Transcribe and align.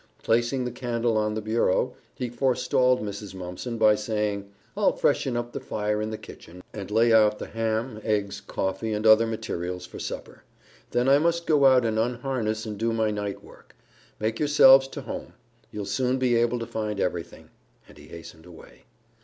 Placing 0.23 0.65
the 0.65 0.71
candle 0.71 1.15
on 1.15 1.35
the 1.35 1.43
bureau, 1.43 1.93
he 2.15 2.27
forestalled 2.27 3.03
Mrs. 3.03 3.35
Mumpson 3.35 3.77
by 3.77 3.93
saying, 3.93 4.49
"I'll 4.75 4.93
freshen 4.93 5.37
up 5.37 5.51
the 5.53 5.59
fire 5.59 6.01
in 6.01 6.09
the 6.09 6.17
kitchen 6.17 6.63
and 6.73 6.89
lay 6.89 7.13
out 7.13 7.37
the 7.37 7.45
ham, 7.45 8.01
eggs, 8.03 8.41
coffee, 8.41 8.93
and 8.93 9.05
other 9.05 9.27
materials 9.27 9.85
for 9.85 9.99
supper. 9.99 10.43
Then 10.89 11.07
I 11.07 11.19
must 11.19 11.45
go 11.45 11.67
out 11.67 11.85
and 11.85 11.99
unharness 11.99 12.65
and 12.65 12.79
do 12.79 12.91
my 12.91 13.11
night 13.11 13.43
work. 13.43 13.75
Make 14.19 14.39
yourselves 14.39 14.87
to 14.87 15.01
home. 15.01 15.33
You'll 15.69 15.85
soon 15.85 16.17
be 16.17 16.33
able 16.35 16.57
to 16.57 16.65
find 16.65 16.99
everything," 16.99 17.51
and 17.87 17.99
he 17.99 18.07
hastened 18.07 18.47
away. 18.47 18.85